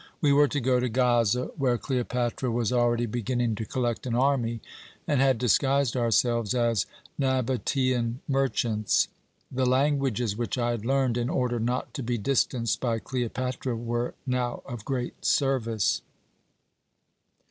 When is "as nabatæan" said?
6.55-8.15